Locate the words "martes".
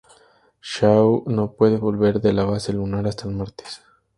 3.35-3.83